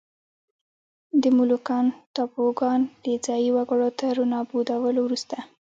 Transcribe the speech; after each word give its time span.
د 1.21 1.23
مولوکان 1.37 1.85
ټاپوګان 2.15 2.81
د 3.03 3.05
ځايي 3.25 3.49
وګړو 3.53 3.87
تر 4.01 4.15
نابودولو 4.31 4.99
وروسته. 5.03 5.37